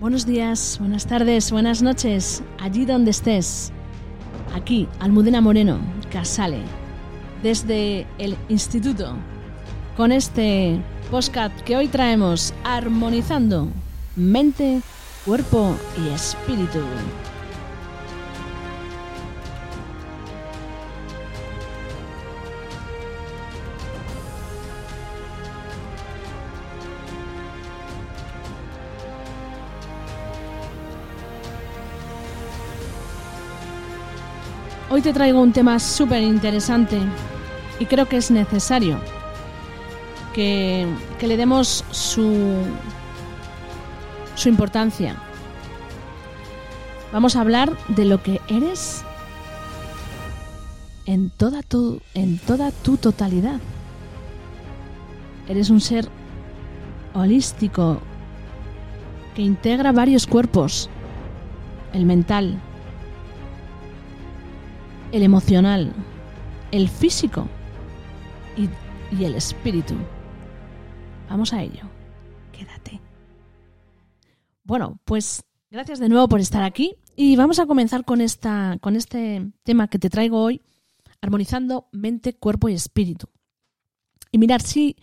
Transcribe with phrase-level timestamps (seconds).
[0.00, 3.72] Buenos días, buenas tardes, buenas noches, allí donde estés.
[4.54, 5.80] Aquí, Almudena Moreno,
[6.12, 6.60] Casale,
[7.42, 9.14] desde el Instituto,
[9.96, 10.80] con este
[11.10, 13.70] postcat que hoy traemos armonizando
[14.14, 14.82] mente,
[15.26, 16.78] cuerpo y espíritu.
[34.90, 36.98] Hoy te traigo un tema súper interesante
[37.78, 38.98] y creo que es necesario
[40.32, 40.88] que,
[41.20, 42.64] le demos su,
[44.46, 45.16] importancia.
[47.12, 49.04] Vamos a hablar de lo que eres
[51.04, 52.00] en toda tu
[52.96, 53.60] totalidad.
[55.48, 56.08] Eres un ser
[57.12, 58.00] holístico
[59.34, 60.88] que integra varios cuerpos,
[61.92, 62.58] el mental,
[65.12, 65.92] el emocional,
[66.70, 67.46] el físico
[68.56, 68.68] y,
[69.16, 69.94] y, el espíritu.
[71.28, 71.82] Vamos a ello.
[72.52, 73.00] Quédate.
[74.64, 78.96] Bueno, pues gracias de nuevo por estar aquí y vamos a comenzar con, esta, con
[78.96, 80.62] este tema que te traigo hoy,
[81.20, 83.28] armonizando mente, cuerpo y espíritu.
[84.30, 84.96] Y mirar si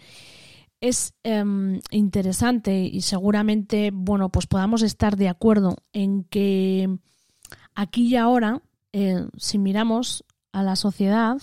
[0.82, 1.44] es eh,
[1.92, 7.00] interesante y seguramente, bueno, pues podamos estar de acuerdo en que
[7.74, 8.62] aquí y ahora
[8.98, 11.42] eh, si miramos a la sociedad,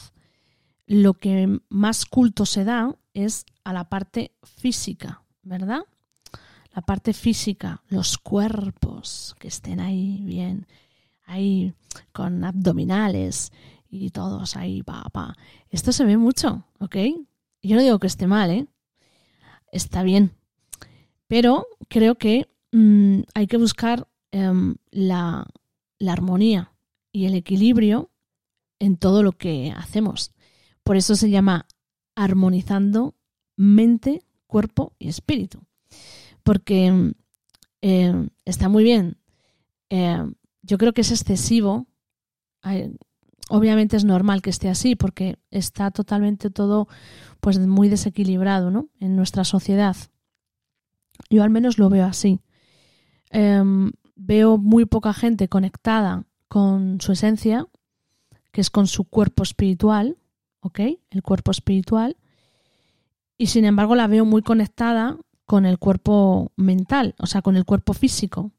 [0.86, 5.82] lo que más culto se da es a la parte física, ¿verdad?
[6.74, 10.66] La parte física, los cuerpos que estén ahí bien,
[11.26, 11.74] ahí
[12.12, 13.52] con abdominales
[13.90, 15.36] y todos ahí, pa, pa.
[15.68, 16.96] Esto se ve mucho, ¿ok?
[17.62, 18.66] Yo no digo que esté mal, ¿eh?
[19.70, 20.32] Está bien.
[21.26, 25.46] Pero creo que mmm, hay que buscar eh, la,
[25.98, 26.71] la armonía,
[27.12, 28.10] y el equilibrio
[28.78, 30.32] en todo lo que hacemos.
[30.82, 31.66] Por eso se llama
[32.16, 33.14] armonizando
[33.56, 35.62] mente, cuerpo y espíritu.
[36.42, 37.12] Porque
[37.80, 39.18] eh, está muy bien.
[39.90, 40.24] Eh,
[40.62, 41.86] yo creo que es excesivo.
[43.48, 46.88] obviamente es normal que esté así porque está totalmente todo
[47.40, 48.88] pues muy desequilibrado ¿no?
[48.98, 49.96] en nuestra sociedad.
[51.30, 52.40] Yo al menos lo veo así.
[53.30, 53.62] Eh,
[54.16, 57.66] veo muy poca gente conectada con su esencia,
[58.50, 60.18] que es con su cuerpo espiritual,
[60.60, 60.80] ¿ok?
[61.08, 62.18] El cuerpo espiritual.
[63.38, 67.64] Y sin embargo la veo muy conectada con el cuerpo mental, o sea, con el
[67.64, 68.52] cuerpo físico.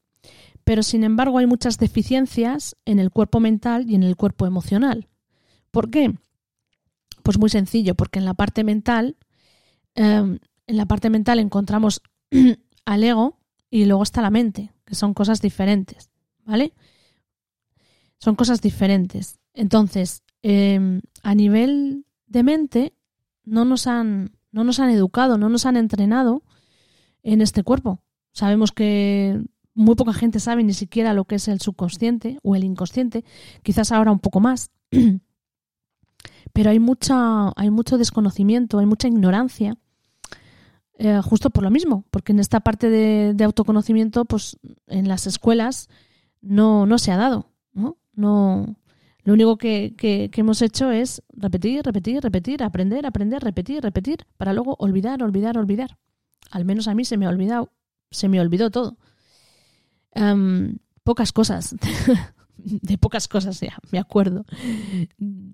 [0.63, 5.07] Pero sin embargo hay muchas deficiencias en el cuerpo mental y en el cuerpo emocional.
[5.69, 6.15] ¿Por qué?
[7.21, 9.17] Pues muy sencillo, porque en la parte mental,
[9.93, 12.01] eh, en la parte mental encontramos
[12.85, 13.37] al ego
[13.69, 16.09] y luego está la mente, que son cosas diferentes,
[16.43, 16.73] ¿vale?
[18.23, 19.37] Son cosas diferentes.
[19.53, 22.93] Entonces, eh, a nivel de mente,
[23.43, 26.41] no nos, han, no nos han educado, no nos han entrenado
[27.21, 28.01] en este cuerpo.
[28.31, 32.63] Sabemos que muy poca gente sabe ni siquiera lo que es el subconsciente o el
[32.63, 33.25] inconsciente,
[33.61, 34.71] quizás ahora un poco más.
[36.53, 39.75] Pero hay, mucha, hay mucho desconocimiento, hay mucha ignorancia,
[40.97, 44.57] eh, justo por lo mismo, porque en esta parte de, de autoconocimiento, pues
[44.87, 45.89] en las escuelas
[46.39, 47.49] no, no se ha dado.
[47.73, 47.97] ¿no?
[48.15, 48.75] No,
[49.23, 54.53] lo único que, que, hemos hecho es repetir, repetir, repetir, aprender, aprender, repetir, repetir, para
[54.53, 55.97] luego olvidar, olvidar, olvidar.
[56.51, 57.71] Al menos a mí se me ha olvidado,
[58.11, 58.97] se me olvidó todo.
[60.13, 61.75] Um, pocas cosas,
[62.57, 64.45] de pocas cosas ya, me acuerdo,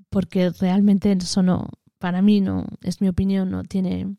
[0.10, 4.16] porque realmente eso no, para mí no, es mi opinión, no tiene...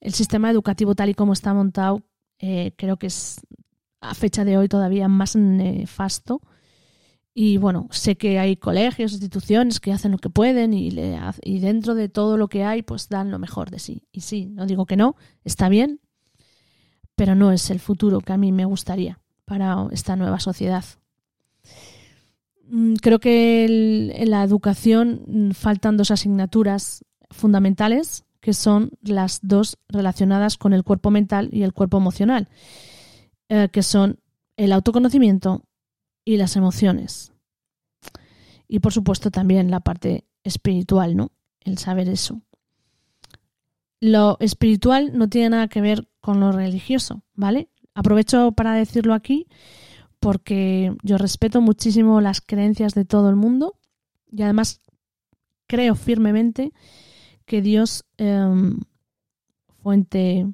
[0.00, 2.02] El sistema educativo tal y como está montado,
[2.38, 3.40] eh, creo que es
[4.00, 6.40] a fecha de hoy todavía más nefasto
[7.40, 10.90] y bueno, sé que hay colegios, instituciones que hacen lo que pueden y,
[11.60, 14.02] dentro de todo lo que hay, pues dan lo mejor de sí.
[14.10, 15.14] Y sí, no digo que no,
[15.44, 16.00] está bien,
[17.14, 20.84] pero no es el futuro que a mí me gustaría para esta nueva sociedad.
[22.68, 29.78] Mm, creo que en la educación mm, faltan dos asignaturas fundamentales, que son las dos
[29.88, 32.48] relacionadas con el cuerpo mental y el cuerpo emocional,
[33.48, 34.18] eh, que son
[34.56, 35.67] el autoconocimiento
[36.28, 37.32] y las emociones.
[38.68, 41.32] Y por supuesto también la parte espiritual, ¿no?
[41.64, 42.42] El saber eso.
[43.98, 47.70] Lo espiritual no tiene nada que ver con lo religioso, ¿vale?
[47.94, 49.46] Aprovecho para decirlo aquí
[50.20, 53.78] porque yo respeto muchísimo las creencias de todo el mundo
[54.30, 54.82] y además
[55.66, 56.74] creo firmemente
[57.46, 58.74] que Dios, eh,
[59.82, 60.46] fuente,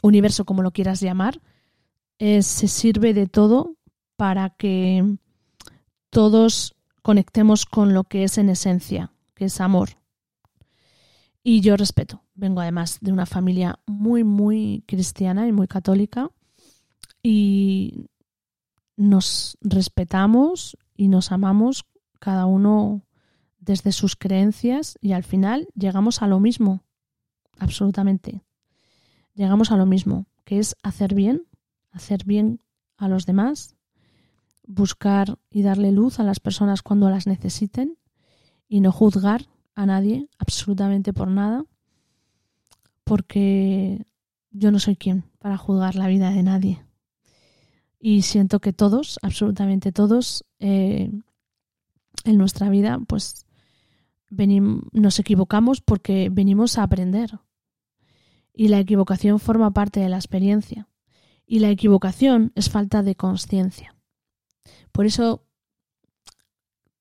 [0.00, 1.42] universo, como lo quieras llamar,
[2.18, 3.76] eh, se sirve de todo
[4.16, 5.18] para que
[6.10, 9.90] todos conectemos con lo que es en esencia, que es amor.
[11.42, 12.22] Y yo respeto.
[12.34, 16.30] Vengo además de una familia muy, muy cristiana y muy católica.
[17.22, 18.08] Y
[18.96, 21.84] nos respetamos y nos amamos
[22.18, 23.02] cada uno
[23.58, 26.82] desde sus creencias y al final llegamos a lo mismo,
[27.58, 28.42] absolutamente.
[29.34, 31.46] Llegamos a lo mismo, que es hacer bien,
[31.90, 32.60] hacer bien
[32.96, 33.75] a los demás,
[34.66, 37.96] buscar y darle luz a las personas cuando las necesiten
[38.68, 41.64] y no juzgar a nadie absolutamente por nada,
[43.04, 44.06] porque
[44.50, 46.82] yo no soy quien para juzgar la vida de nadie.
[47.98, 51.10] Y siento que todos, absolutamente todos, eh,
[52.24, 53.46] en nuestra vida, pues
[54.92, 57.38] nos equivocamos porque venimos a aprender.
[58.52, 60.88] Y la equivocación forma parte de la experiencia.
[61.46, 63.95] Y la equivocación es falta de conciencia.
[64.96, 65.44] Por eso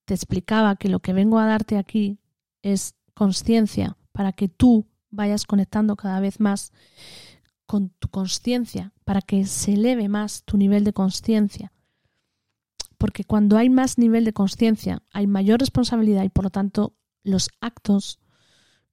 [0.04, 2.20] te explicaba que lo que vengo a darte aquí
[2.62, 6.74] es conciencia para que tú vayas conectando cada vez más
[7.66, 11.72] con tu conciencia, para que se eleve más tu nivel de conciencia.
[12.98, 17.50] Porque cuando hay más nivel de conciencia, hay mayor responsabilidad y por lo tanto los
[17.62, 18.20] actos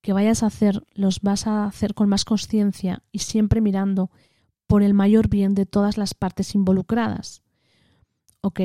[0.00, 4.12] que vayas a hacer los vas a hacer con más conciencia y siempre mirando
[4.68, 7.42] por el mayor bien de todas las partes involucradas.
[8.42, 8.60] ¿Ok?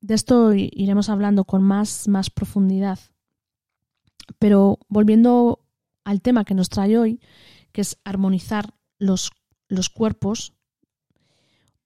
[0.00, 2.98] De esto iremos hablando con más, más profundidad.
[4.38, 5.64] Pero volviendo
[6.04, 7.20] al tema que nos trae hoy,
[7.72, 9.32] que es armonizar los,
[9.68, 10.54] los cuerpos,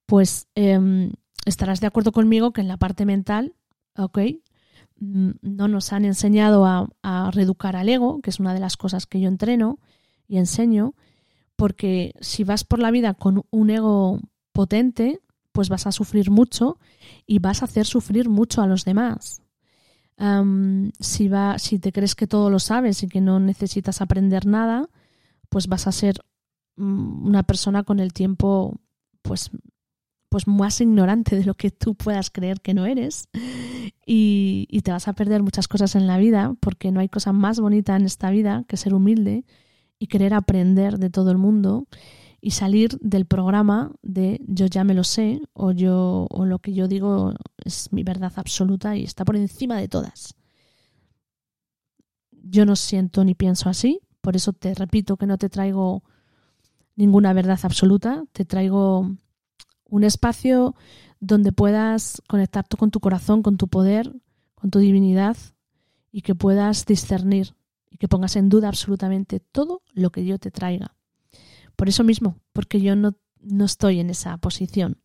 [0.07, 1.13] pues em,
[1.47, 3.55] estarás de acuerdo conmigo que en la parte mental,
[3.97, 4.19] ¿ok?
[4.99, 8.77] Mm, no nos han enseñado a, a reeducar al ego, que es una de las
[8.77, 9.79] cosas que yo entreno
[10.29, 10.95] y enseño,
[11.57, 14.21] porque si vas por la vida con un ego
[14.53, 15.21] potente,
[15.53, 16.79] pues vas a sufrir mucho
[17.27, 19.43] y vas a hacer sufrir mucho a los demás.
[21.01, 24.89] si, va, si te crees que todo lo sabes y que no necesitas aprender nada,
[25.49, 26.17] pues vas a ser
[26.77, 28.81] mm, una persona con el tiempo
[29.23, 29.51] pues,
[30.29, 33.29] pues más ignorante de lo que tú puedas creer que no eres
[34.07, 37.33] y, y te vas a perder muchas cosas en la vida porque no hay cosa
[37.33, 39.45] más bonita en esta vida que ser humilde
[39.99, 41.87] y querer aprender de todo el mundo
[42.45, 46.75] y salir del programa de yo ya me lo sé o yo o lo que
[46.75, 47.35] yo digo
[47.65, 50.35] es mi verdad absoluta y está por encima de todas.
[52.33, 56.03] Yo no siento ni pienso así, por eso te repito que no te traigo
[56.97, 59.09] ninguna verdad absoluta, te traigo
[59.85, 60.75] un espacio
[61.21, 64.13] donde puedas conectarte con tu corazón, con tu poder,
[64.57, 65.37] con tu divinidad
[66.11, 67.55] y que puedas discernir
[67.89, 70.97] y que pongas en duda absolutamente todo lo que yo te traiga.
[71.77, 75.01] Por eso mismo, porque yo no, no estoy en esa posición.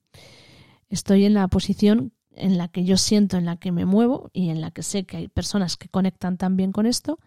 [0.90, 4.50] Estoy en la posición en la que yo siento, en la que me muevo y
[4.50, 7.20] en la que sé que hay personas que conectan también con esto,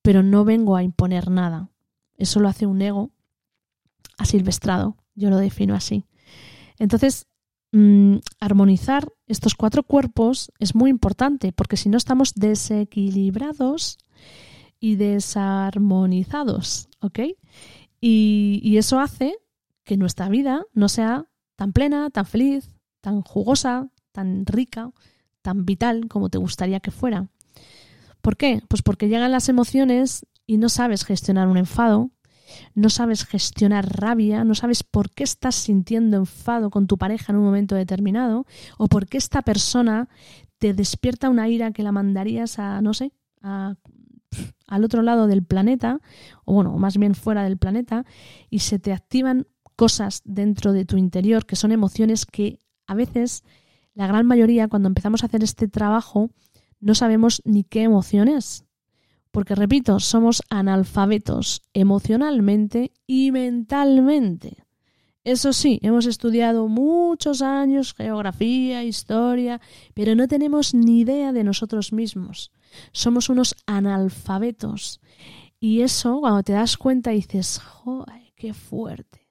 [0.00, 1.70] pero no vengo a imponer nada.
[2.16, 3.10] Eso lo hace un ego
[4.18, 6.06] asilvestrado, yo lo defino así.
[6.78, 7.26] Entonces,
[7.72, 13.98] mm, armonizar estos cuatro cuerpos es muy importante, porque si no estamos desequilibrados,
[14.82, 17.20] y desarmonizados, ¿ok?
[18.04, 19.38] Y, eso hace
[19.84, 22.68] que nuestra vida no sea tan plena, tan feliz,
[23.00, 24.90] tan jugosa, tan rica,
[25.40, 27.28] tan vital como te gustaría que fuera.
[28.20, 28.60] ¿Por qué?
[28.68, 32.10] Pues porque llegan las emociones y no sabes gestionar un enfado,
[32.74, 37.38] no sabes gestionar rabia, no sabes por qué estás sintiendo enfado con tu pareja en
[37.38, 38.46] un momento determinado
[38.78, 40.08] o por qué esta persona
[40.58, 43.12] te despierta una ira que la mandarías a, no sé,
[43.42, 43.76] a
[44.66, 46.00] al otro lado del planeta,
[46.44, 48.04] o bueno, más bien fuera del planeta,
[48.50, 49.46] y se te activan
[49.76, 53.44] cosas dentro de tu interior que son emociones que a veces,
[53.94, 56.30] la gran mayoría, cuando empezamos a hacer este trabajo,
[56.80, 58.64] no sabemos ni qué emociones.
[59.30, 64.64] Porque, repito, somos analfabetos emocionalmente y mentalmente.
[65.24, 69.60] Eso sí, hemos estudiado muchos años geografía, historia,
[69.94, 72.50] pero no tenemos ni idea de nosotros mismos.
[72.92, 75.00] Somos unos analfabetos.
[75.60, 79.28] Y eso, cuando te das cuenta, dices, ¡joder, qué fuerte!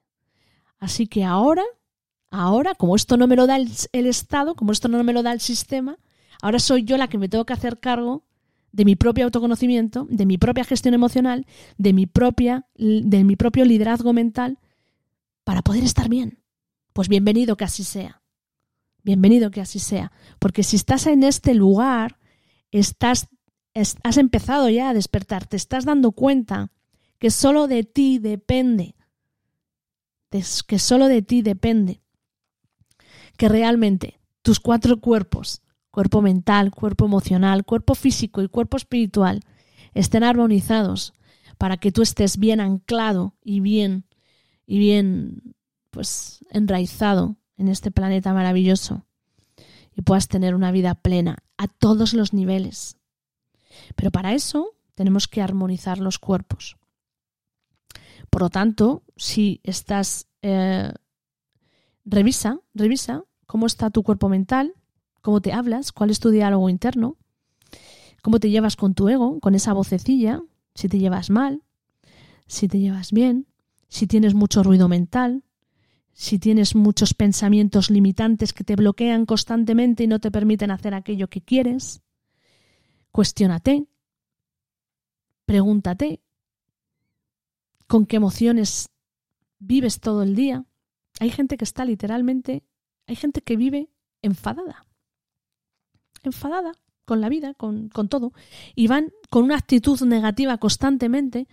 [0.78, 1.62] Así que ahora,
[2.30, 5.22] ahora, como esto no me lo da el, el Estado, como esto no me lo
[5.22, 5.98] da el sistema,
[6.40, 8.24] ahora soy yo la que me tengo que hacer cargo
[8.72, 11.46] de mi propio autoconocimiento, de mi propia gestión emocional,
[11.76, 14.58] de mi, propia, de mi propio liderazgo mental,
[15.44, 16.38] para poder estar bien.
[16.92, 18.22] Pues bienvenido que así sea.
[19.02, 20.12] Bienvenido que así sea.
[20.38, 22.18] Porque si estás en este lugar,
[22.72, 23.28] estás,
[23.74, 26.72] has empezado ya a despertar, te estás dando cuenta
[27.18, 28.96] que solo de ti depende,
[30.66, 32.02] que solo de ti depende
[33.36, 39.40] que realmente tus cuatro cuerpos, cuerpo mental, cuerpo emocional, cuerpo físico y cuerpo espiritual,
[39.94, 41.12] estén armonizados
[41.58, 44.04] para que tú estés bien anclado y bien
[44.66, 45.54] y bien
[45.90, 49.06] pues enraizado en este planeta maravilloso
[49.94, 52.96] y puedas tener una vida plena a todos los niveles.
[53.96, 56.76] Pero para eso tenemos que armonizar los cuerpos.
[58.30, 60.92] Por lo tanto, si estás eh,
[62.04, 64.74] revisa, revisa cómo está tu cuerpo mental,
[65.20, 67.16] cómo te hablas, cuál es tu diálogo interno,
[68.22, 70.40] cómo te llevas con tu ego, con esa vocecilla,
[70.74, 71.62] si te llevas mal,
[72.46, 73.46] si te llevas bien,
[73.88, 75.44] si tienes mucho ruido mental,
[76.12, 81.28] si tienes muchos pensamientos limitantes que te bloquean constantemente y no te permiten hacer aquello
[81.28, 82.02] que quieres,
[83.10, 83.86] cuestiónate,
[85.46, 86.20] pregúntate
[87.86, 88.90] con qué emociones
[89.58, 90.64] vives todo el día.
[91.20, 92.64] Hay gente que está literalmente,
[93.06, 93.90] hay gente que vive
[94.22, 94.86] enfadada,
[96.22, 96.72] enfadada
[97.04, 98.32] con la vida, con, con todo,
[98.74, 101.48] y van con una actitud negativa constantemente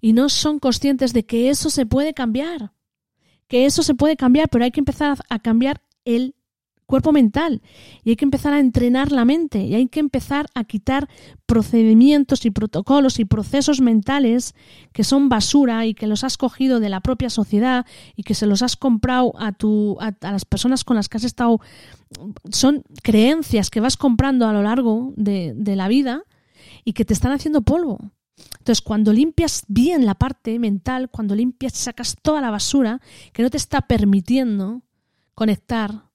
[0.00, 2.72] y no son conscientes de que eso se puede cambiar
[3.48, 6.34] que eso se puede cambiar, pero hay que empezar a cambiar el
[6.88, 7.60] cuerpo mental
[8.02, 11.06] y hay que empezar a entrenar la mente y hay que empezar a quitar
[11.44, 14.54] procedimientos y protocolos y procesos mentales
[14.92, 17.84] que son basura y que los has cogido de la propia sociedad
[18.16, 21.24] y que se los has comprado a, tu, a, las personas con las que has
[21.24, 21.60] estado.
[22.50, 26.22] Son creencias que vas comprando a lo largo de, de la vida
[26.84, 27.98] y que te están haciendo polvo.
[28.58, 33.00] Entonces, cuando limpias bien la parte mental, cuando limpias, sacas toda la basura
[33.32, 34.82] que no te está permitiendo
[35.34, 36.10] conectar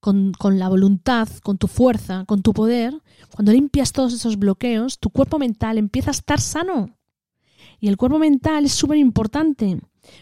[0.00, 2.94] con, con, la voluntad, con tu fuerza, con tu poder,
[3.34, 6.96] cuando limpias todos esos bloqueos, tu cuerpo mental empieza a estar sano.
[7.80, 9.80] Y el cuerpo mental es súper importante,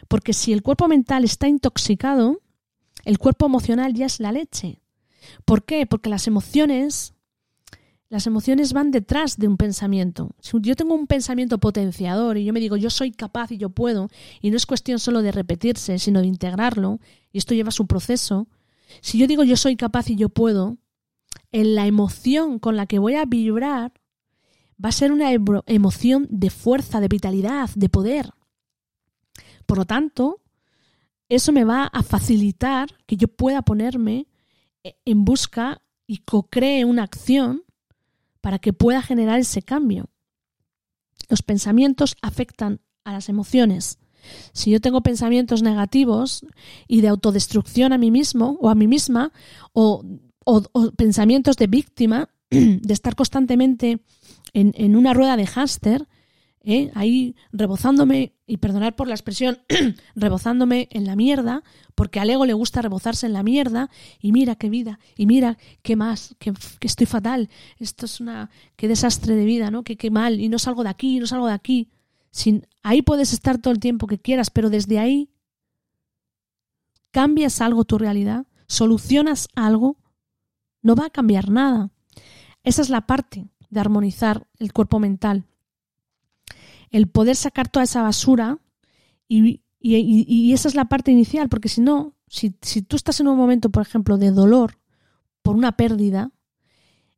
[0.09, 2.41] porque si el cuerpo mental está intoxicado,
[3.05, 4.81] el cuerpo emocional ya es la leche.
[5.45, 5.87] ¿Por qué?
[5.87, 7.14] Porque las emociones
[8.09, 10.31] las emociones van detrás de un pensamiento.
[10.41, 13.71] Si yo tengo un pensamiento potenciador y yo me digo yo soy capaz y yo
[13.71, 14.09] puedo,
[14.41, 17.01] y no es cuestión solo de repetirse, sino de integrarlo,
[17.33, 18.47] y esto lleva su proceso,
[19.01, 20.77] si yo digo yo soy capaz y yo puedo,
[21.51, 23.93] en la emoción con la que voy a vibrar
[24.83, 25.33] va a ser una
[25.67, 28.31] emoción de fuerza, de vitalidad, de poder.
[29.67, 30.41] Por lo tanto,
[31.29, 34.27] eso me va a facilitar que yo pueda ponerme
[35.05, 37.64] en busca y co-cree una acción
[38.45, 40.11] para que pueda generar ese cambio.
[41.31, 43.99] Los pensamientos afectan a las emociones.
[44.53, 46.45] Si yo tengo pensamientos negativos
[46.87, 49.33] y de autodestrucción a mí mismo o a mí misma,
[49.73, 50.05] o,
[50.95, 54.03] pensamientos de víctima, de estar constantemente
[54.53, 56.07] en, en una rueda de hámster,
[56.65, 56.91] ¿eh?
[56.95, 59.59] ahí rebozándome, y perdonar por la expresión,
[60.15, 61.63] rebozándome en la mierda,
[61.95, 63.91] porque al ego le gusta rebozarse en la mierda,
[64.21, 68.89] y mira qué vida, y mira qué más, que, estoy fatal, esto es una, qué
[68.89, 69.85] desastre de vida, ¿no?
[69.85, 71.91] Que qué mal, y no salgo de aquí, no salgo de aquí.
[72.31, 75.31] Sin, ahí puedes estar todo el tiempo que quieras, pero desde ahí
[77.13, 79.99] cambias algo tu realidad, solucionas algo,
[80.83, 81.91] no va a cambiar nada.
[82.65, 85.47] Esa es la parte de armonizar el cuerpo mental
[86.95, 88.59] el poder sacar toda esa basura
[89.27, 89.61] y,
[90.53, 93.69] esa es la parte inicial, porque si no, si, si tú estás en un momento,
[93.69, 94.79] por ejemplo, de dolor
[95.43, 96.31] por una pérdida,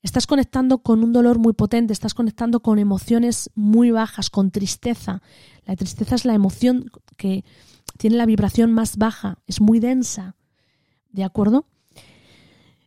[0.03, 5.21] estás conectando con un dolor muy potente, estás conectando con emociones muy bajas, con tristeza.
[5.67, 7.45] La tristeza es la emoción que
[7.99, 10.37] tiene la vibración más baja, es muy densa.
[11.13, 11.67] ¿De acuerdo?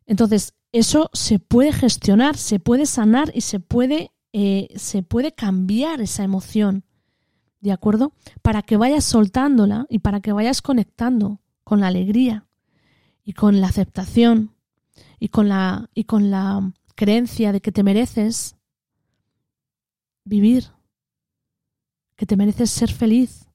[0.08, 6.01] Entonces, eso se puede gestionar, se puede sanar y se puede eh, se puede cambiar
[6.01, 6.83] esa emoción,
[7.62, 8.13] ¿de acuerdo?
[8.41, 12.48] Para que vayas soltándola y para que vayas conectando con la alegría
[13.24, 14.55] y con la aceptación
[15.19, 18.55] y con la, y con la creencia de que te mereces
[20.24, 20.65] vivir,
[22.15, 23.50] que te mereces ser feliz,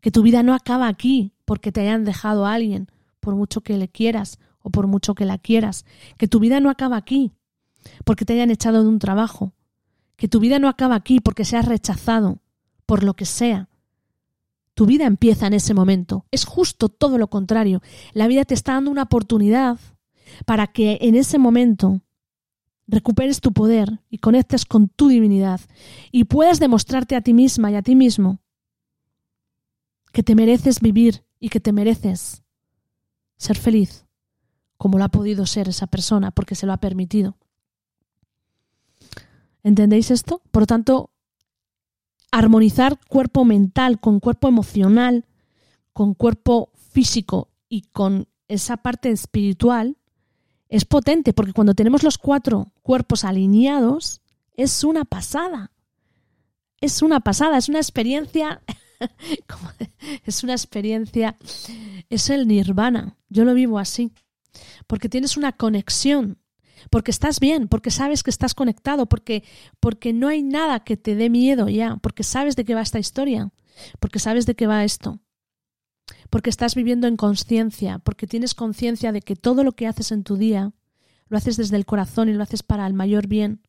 [0.00, 2.88] que tu vida no acaba aquí porque te hayan dejado a alguien,
[3.20, 5.84] por mucho que le quieras o por mucho que la quieras,
[6.16, 7.32] que tu vida no acaba aquí
[8.04, 9.52] porque te hayan echado de un trabajo,
[10.16, 12.40] que tu vida no acaba aquí porque seas rechazado,
[12.86, 13.68] por lo que sea.
[14.74, 16.26] Tu vida empieza en ese momento.
[16.30, 17.82] Es justo todo lo contrario.
[18.12, 19.78] La vida te está dando una oportunidad
[20.44, 22.02] para que en ese momento
[22.86, 25.60] recuperes tu poder y conectes con tu divinidad
[26.12, 28.38] y puedas demostrarte a ti misma y a ti mismo
[30.12, 32.42] que te mereces vivir y que te mereces
[33.36, 34.06] ser feliz
[34.76, 37.36] como lo ha podido ser esa persona porque se lo ha permitido.
[39.66, 40.42] ¿Entendéis esto?
[40.52, 41.10] Por lo tanto,
[42.30, 45.24] armonizar cuerpo mental con cuerpo emocional,
[45.92, 49.96] con cuerpo físico y con esa parte espiritual
[50.68, 54.20] es potente porque cuando tenemos los cuatro cuerpos alineados,
[54.54, 55.72] es una pasada.
[56.80, 58.62] Es una pasada, es una experiencia,
[60.24, 61.36] es una experiencia,
[62.08, 63.16] es el nirvana.
[63.30, 64.12] Yo lo vivo así,
[64.86, 66.38] porque tienes una conexión,
[66.90, 69.44] porque estás bien, porque sabes que estás conectado, porque,
[69.80, 72.98] porque no hay nada que te dé miedo ya, porque sabes de qué va esta
[72.98, 73.50] historia,
[74.00, 75.20] porque sabes de qué va esto
[76.30, 80.24] porque estás viviendo en conciencia, porque tienes conciencia de que todo lo que haces en
[80.24, 80.72] tu día
[81.28, 83.62] lo haces desde el corazón y lo haces para el mayor bien.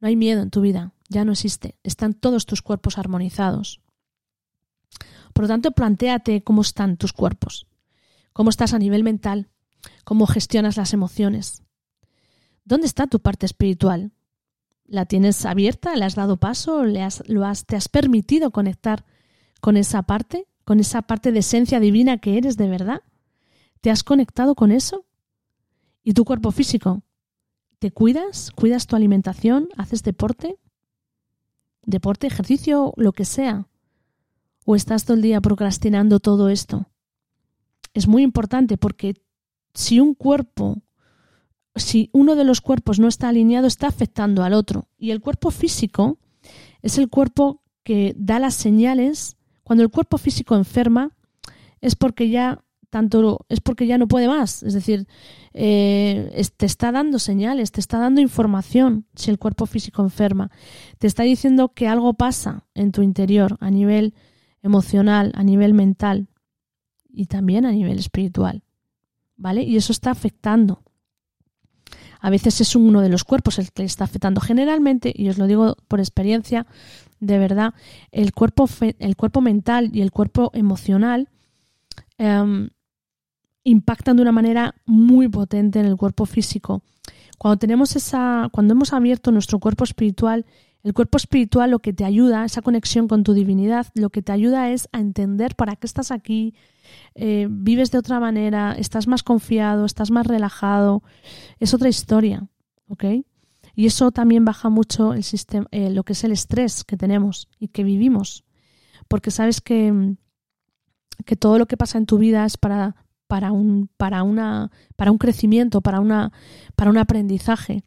[0.00, 3.80] No hay miedo en tu vida, ya no existe, están todos tus cuerpos armonizados.
[5.32, 7.66] Por lo tanto, planteate cómo están tus cuerpos,
[8.32, 9.48] cómo estás a nivel mental,
[10.04, 11.62] cómo gestionas las emociones.
[12.68, 14.12] ¿Dónde está tu parte espiritual?
[14.86, 15.96] ¿La tienes abierta?
[15.96, 16.84] ¿Le has dado paso?
[16.84, 19.04] ¿Le has, lo has, ¿Te has permitido conectar
[19.60, 20.46] con esa parte?
[20.68, 23.00] con esa parte de esencia divina que eres de verdad?
[23.80, 25.06] ¿Te has conectado con eso?
[26.04, 27.00] ¿Y tu cuerpo físico?
[27.78, 28.50] ¿Te cuidas?
[28.50, 29.70] ¿Cuidas tu alimentación?
[29.78, 30.58] ¿Haces deporte?
[31.86, 33.66] ¿Deporte, ejercicio, lo que sea?
[34.66, 36.84] ¿O estás todo el día procrastinando todo esto?
[37.94, 39.14] Es muy importante porque
[39.72, 40.82] si un cuerpo,
[41.78, 44.88] si uno de los cuerpos no está alineado, está afectando al otro.
[44.98, 46.18] Y el cuerpo físico
[46.82, 51.16] es el cuerpo que da las señales cuando el cuerpo físico enferma
[51.80, 55.06] es porque ya tanto es porque ya no puede más, es decir,
[55.52, 60.50] eh, te está dando señales, te está dando información si el cuerpo físico enferma,
[60.98, 64.14] te está diciendo que algo pasa en tu interior a nivel
[64.62, 66.28] emocional, a nivel mental
[67.10, 68.62] y también a nivel espiritual,
[69.36, 69.62] ¿vale?
[69.62, 70.82] Y eso está afectando.
[72.20, 74.40] A veces es uno de los cuerpos el que está afectando.
[74.40, 76.66] Generalmente, y os lo digo por experiencia,
[77.20, 77.74] de verdad,
[78.12, 81.28] el cuerpo, el cuerpo mental y el cuerpo emocional
[82.16, 82.70] em,
[83.64, 86.82] impactan de una manera muy potente en el cuerpo físico.
[87.38, 90.44] Cuando tenemos esa, cuando hemos abierto nuestro cuerpo espiritual,
[90.82, 94.32] el cuerpo espiritual lo que te ayuda, esa conexión con tu divinidad, lo que te
[94.32, 96.54] ayuda es a entender para qué estás aquí,
[97.14, 101.02] eh, vives de otra manera, estás más confiado, estás más relajado,
[101.58, 102.48] es otra historia,
[102.88, 103.04] ¿ok?
[103.74, 107.48] Y eso también baja mucho el sistema, eh, lo que es el estrés que tenemos
[107.60, 108.44] y que vivimos.
[109.06, 110.16] Porque sabes que,
[111.24, 112.96] que todo lo que pasa en tu vida es para,
[113.28, 116.32] para, un, para, una, para un crecimiento, para, una,
[116.74, 117.84] para un aprendizaje.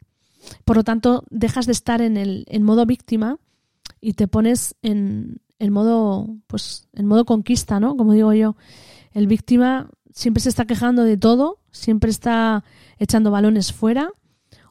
[0.64, 3.38] Por lo tanto, dejas de estar en el en modo víctima
[4.00, 7.98] y te pones en, en modo, pues, en modo conquista, ¿no?
[7.98, 8.56] Como digo yo.
[9.12, 12.64] El víctima siempre se está quejando de todo, siempre está
[12.98, 14.12] echando balones fuera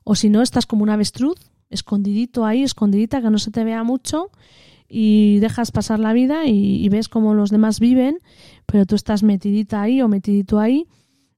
[0.04, 3.84] o si no, estás como un avestruz, escondidito ahí, escondidita, que no se te vea
[3.84, 4.30] mucho
[4.88, 8.18] y dejas pasar la vida y, ves cómo los demás viven,
[8.70, 10.86] pero tú estás metidita ahí o metidito ahí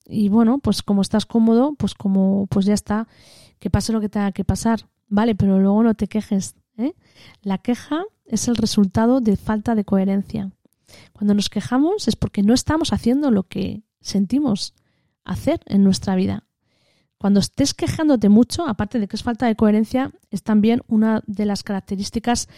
[0.05, 3.09] y bueno, pues como estás cómodo, pues como pues ya está,
[3.59, 6.57] que pase lo que tenga que pasar, vale, pero luego no te quejes.
[6.77, 6.95] ¿eh?
[7.43, 10.51] La queja es el resultado de falta de coherencia.
[11.15, 14.75] Cuando nos quejamos es porque no estamos haciendo lo que sentimos
[15.25, 16.45] hacer en nuestra vida.
[17.17, 21.47] Cuando estés quejándote mucho, aparte de que es falta de coherencia, es también una de
[21.47, 22.49] las características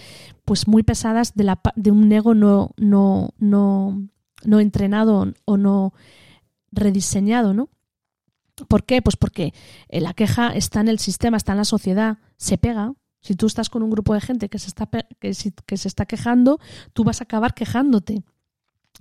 [0.45, 4.09] pues muy pesadas de, la, de un ego no, no, no,
[4.47, 5.93] no entrenado o no
[6.73, 7.69] rediseñado, ¿no?
[8.69, 9.03] ¿Por qué?
[9.03, 9.53] Pues porque
[9.89, 12.95] eh, la queja está en el sistema, está en la sociedad, se pega.
[13.21, 16.61] Si tú estás con un grupo de gente que se está, que, se está quejando,
[16.93, 18.23] tú vas a acabar quejándote.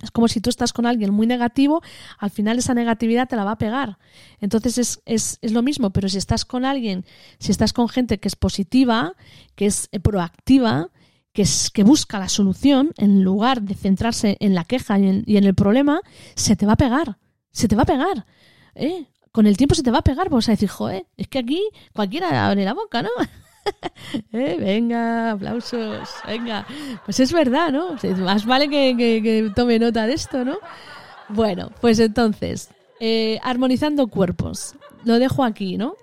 [0.02, 1.82] Es como si tú estás con alguien muy negativo,
[2.18, 3.98] al final esa negatividad te la va a pegar.
[4.40, 7.04] Entonces es, es, es, lo mismo, pero si estás con alguien,
[7.38, 9.14] si estás con gente que es positiva,
[9.54, 10.88] que es eh, proactiva,
[11.34, 15.44] que, es, que busca la solución, en lugar de centrarse en la queja y en,
[15.44, 16.00] el problema,
[16.36, 17.18] se te va a pegar.
[17.50, 18.24] Se te va a pegar.
[18.76, 19.06] ¿eh?
[19.32, 21.60] Con el tiempo se te va a pegar, vas a decir, joder, es que aquí
[21.92, 23.10] cualquiera abre la boca, ¿no?
[24.34, 26.66] Eh, venga, aplausos, venga.
[27.06, 27.96] Pues es verdad, ¿no?
[28.18, 30.58] Más vale que, tome nota de esto, ¿no?
[31.30, 32.68] Bueno, pues entonces,
[33.00, 34.74] eh, armonizando cuerpos.
[35.04, 35.94] Lo dejo aquí, ¿no?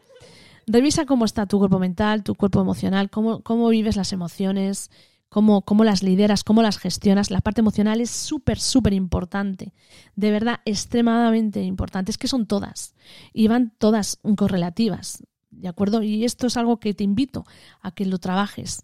[0.66, 4.90] Revisa cómo está tu cuerpo mental, tu cuerpo emocional, cómo, cómo vives las emociones,
[5.32, 7.32] cómo, cómo las lideras, cómo las gestionas.
[7.32, 9.74] La parte emocional es súper, súper importante.
[10.16, 12.12] De verdad, extremadamente importante.
[12.12, 12.94] Es que son todas.
[13.34, 15.24] Y van todas correlativas.
[15.52, 16.02] ¿de acuerdo?
[16.02, 17.46] Y esto es algo que te invito
[17.82, 18.84] a que lo trabajes.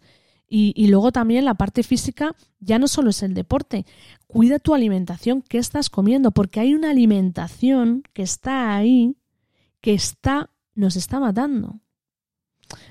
[0.49, 3.85] Y, luego también la parte física ya no solo es el deporte,
[4.27, 9.17] cuida tu alimentación, qué estás comiendo, porque hay una alimentación que está ahí,
[9.81, 11.81] que está, nos está matando.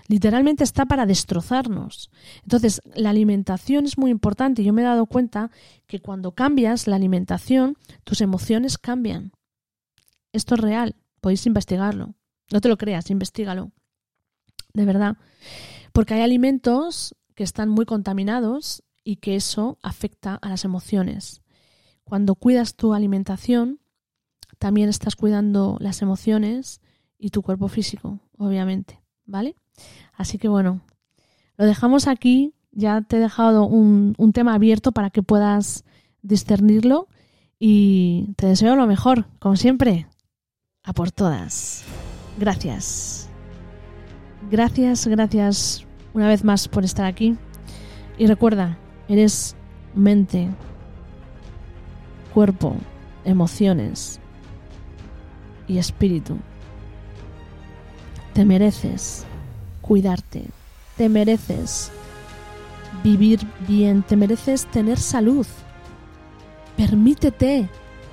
[0.09, 2.11] Literalmente está para destrozarnos.
[2.43, 4.65] Entonces, la alimentación es muy importante.
[4.65, 5.51] Yo me he dado cuenta
[5.87, 9.33] que cuando cambias la alimentación, tus emociones cambian.
[10.33, 12.15] Esto es real, podéis investigarlo.
[12.53, 13.73] No te lo creas, investigalo.
[14.73, 15.17] De verdad.
[15.93, 21.43] Porque hay alimentos que están muy contaminados y que eso afecta a las emociones.
[22.05, 23.81] Cuando cuidas tu alimentación,
[24.59, 26.81] también estás cuidando las emociones
[27.19, 29.57] y tu cuerpo físico, obviamente, ¿vale?
[30.15, 30.81] Así que bueno,
[31.57, 32.53] lo dejamos aquí.
[32.73, 35.85] Ya te he dejado un, un tema abierto para que puedas
[36.21, 37.09] discernirlo
[37.59, 40.07] y te deseo lo mejor, como siempre.
[40.83, 41.85] A por todas.
[42.39, 43.29] Gracias.
[44.51, 45.87] Gracias, gracias
[46.17, 47.37] una vez más por estar aquí.
[48.19, 49.57] Y recuerda, eres
[49.95, 50.49] mente,
[52.33, 52.77] cuerpo,
[53.25, 54.21] emociones
[55.69, 56.39] y espíritu.
[58.33, 59.27] Te mereces
[59.87, 60.45] cuidarte,
[60.97, 61.91] te mereces
[63.03, 65.47] vivir bien, te mereces tener salud.
[66.77, 67.69] Permítete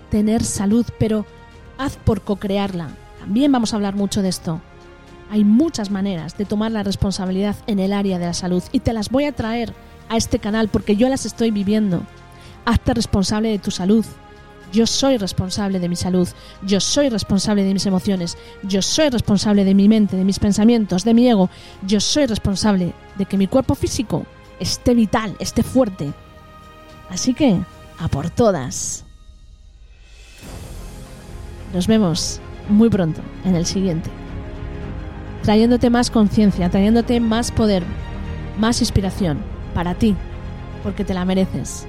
[0.10, 1.26] tener salud, pero
[1.78, 2.90] haz por co-crearla.
[3.20, 4.62] También vamos a hablar mucho de esto.
[5.32, 8.94] Hay muchas maneras de tomar la responsabilidad en el área de la salud y te
[8.94, 9.74] las voy a traer
[10.10, 12.04] a este canal porque yo las estoy viviendo.
[12.66, 14.06] Hazte responsable de tu salud.
[14.74, 16.28] Yo soy responsable de mi salud,
[16.64, 21.04] yo soy responsable de mis emociones, yo soy responsable de mi mente, de mis pensamientos,
[21.04, 21.52] de mi ego,
[21.86, 24.26] yo soy responsable de que mi cuerpo físico
[24.60, 26.12] esté vital, esté fuerte.
[27.12, 27.60] Así que,
[28.00, 29.06] a por todas.
[31.72, 34.10] Nos vemos muy pronto en el siguiente.
[35.44, 37.84] Trayéndote más conciencia, trayéndote más poder,
[38.58, 39.38] más inspiración
[39.76, 40.16] para ti,
[40.82, 41.86] porque te la mereces.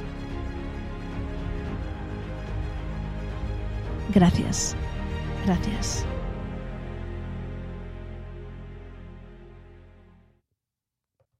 [4.14, 4.76] Gracias.
[5.44, 6.06] Gracias.